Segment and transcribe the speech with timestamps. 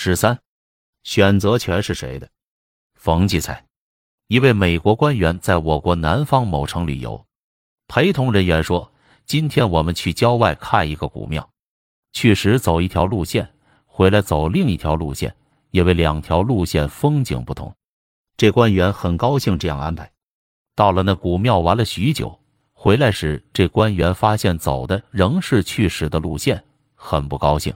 [0.00, 0.38] 十三，
[1.02, 2.28] 选择权是谁的？
[2.94, 3.66] 冯骥才，
[4.28, 7.26] 一位美国官员在我国南方某城旅游，
[7.88, 8.92] 陪同人员说
[9.26, 11.50] ：“今天我们去郊外看一个古庙，
[12.12, 13.52] 去时走一条路线，
[13.86, 15.34] 回来走另一条路线，
[15.72, 17.74] 因为两条路线风景不同。”
[18.38, 20.08] 这官员很高兴这样安排。
[20.76, 22.38] 到了那古庙，玩了许久，
[22.72, 27.74] 回来时，这官员发现走的仍是去时的路线，很不高兴。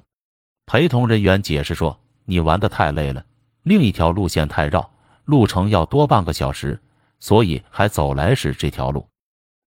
[0.67, 3.25] 陪同人员解释说：“你玩的太累了，
[3.63, 4.91] 另一条路线太绕，
[5.25, 6.81] 路程要多半个小时，
[7.19, 9.07] 所以还走来时这条路。”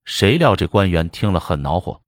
[0.06, 2.00] 谁料这官员听了很恼火，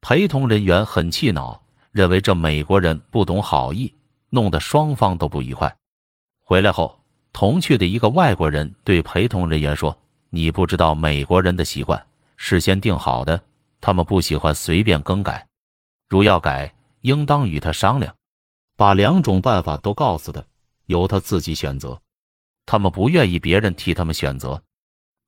[0.00, 3.94] 陪同人员很气恼，认为这美国人不懂好意，
[4.30, 5.76] 弄得双方都不愉快。
[6.44, 6.98] 回来后。
[7.34, 13.42] 同去的一个外国人对陪同人员说：“你不知道美国人的习惯，事先定好的，
[13.80, 15.46] 他们不喜欢随便更改。
[16.10, 18.14] 如要改，应当与他商量，
[18.76, 20.44] 把两种办法都告诉他，
[20.86, 22.00] 由他自己选择。
[22.66, 24.62] 他们不愿意别人替他们选择。”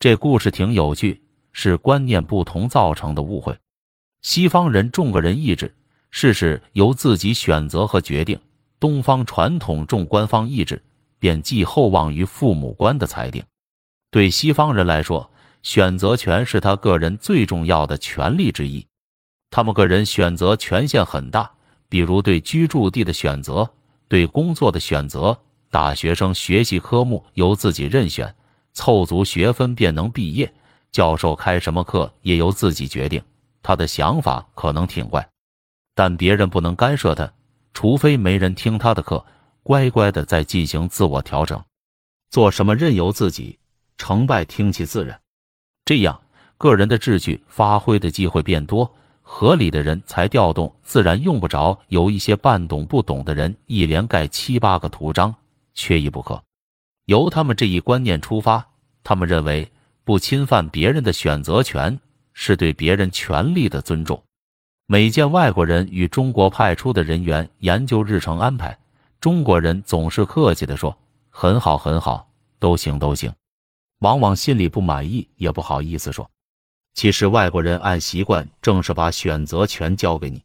[0.01, 3.57] 这故事挺有趣，是观念不同造成的误会。
[4.23, 5.75] 西方人重个人意志，
[6.11, 8.37] 事事由自己选择和决定；
[8.81, 10.83] 东方传统重官方意志。
[11.17, 13.43] 便寄厚望于父母官的裁定。
[14.11, 15.31] 对西方人来说，
[15.63, 18.87] 选择权是他个人最重要的权利之一。
[19.49, 21.51] 他们个人选择权限很大，
[21.95, 23.71] 比如对居住地的选择、
[24.09, 25.39] 对工作的选择。
[25.71, 28.35] 大学生学习科目由自己任选，
[28.73, 30.53] 凑足学分便能毕业。
[30.91, 33.23] 教授开什么课也由自己决定。
[33.63, 35.25] 他的想法可能挺怪，
[35.95, 37.33] 但别人不能干涉他，
[37.73, 39.25] 除非没人听他的课。
[39.63, 41.63] 乖乖的在进行自我调整，
[42.29, 43.57] 做什么任由自己，
[43.99, 45.21] 成败听其自然。
[45.85, 46.21] 这样，
[46.59, 48.93] 个人的志趣发挥的机会变多，
[49.27, 55.35] 合理的人才调动自然用不着由一些半懂不懂的人一连盖七八个图章，
[55.73, 56.41] 缺一不可。
[57.07, 58.65] 由他们这一观念出发，
[59.03, 59.73] 他们认为
[60.05, 61.99] 不侵犯别人的选择权
[62.35, 64.23] 是对别人权利的尊重。
[64.87, 68.79] 每见外国人与中国派出的人员研究日程安排。
[69.21, 70.95] 中国人总是客气地说
[71.31, 72.29] ：“很好，很好，
[72.59, 73.33] 都行，都行。”
[74.01, 76.31] 往往心里不满意，也不好意思说。
[76.95, 80.43] 其实外国人按习惯正是把选择权交给你，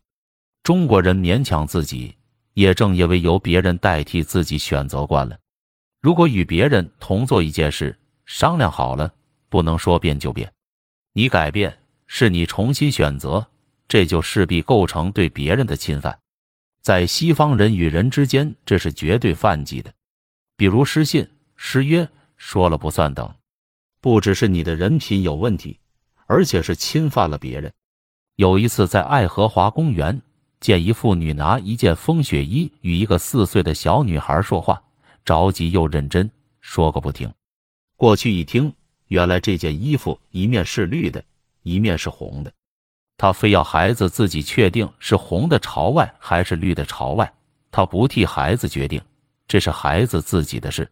[0.63, 2.15] 中国人勉强自己，
[2.53, 5.37] 也正因为由别人代替自己选择惯了。
[6.01, 9.13] 如果与别人同做一件事，商量好了，
[9.47, 10.51] 不能说变就变。
[11.13, 11.77] 你改变
[12.07, 13.45] 是你重新选择，
[13.87, 16.17] 这就势必构成对别人的侵犯。
[16.81, 19.93] 在西方人与人之间，这是绝对犯忌的。
[20.55, 22.07] 比如失信、失约、
[22.37, 23.33] 说了不算等，
[24.01, 25.78] 不只是你的人品有问题，
[26.29, 27.73] 而且是侵犯了别人。
[28.35, 30.21] 有一次在爱荷华公园，
[30.59, 34.79] 见一妇女拿一件风雪衣与一个四岁的小女孩说话，
[35.25, 36.29] 着急又认真，
[36.61, 37.33] 说个不停。
[37.97, 38.71] 过去一听，
[39.07, 41.21] 原来这件衣服一面是绿的，
[41.63, 42.53] 一面是红的。
[43.17, 47.33] 他非要孩子自己确定是红的朝外还是绿的朝外，
[47.71, 49.01] 他不替孩子决定，
[49.47, 50.87] 这是孩子自己的事。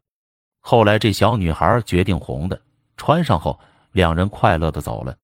[0.61, 2.59] 后来这小女孩决定红的，
[2.97, 3.57] 穿上后，
[3.91, 5.15] 两人快乐的走了。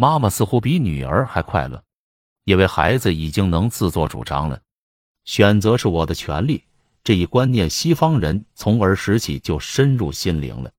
[0.00, 1.84] 妈妈似乎比女儿还快乐，
[2.44, 4.58] 因为孩子已经能自作主张了。
[5.26, 6.64] 选择是我的权利，
[7.04, 10.72] 这一观念，西方人从儿时起就深入心灵了。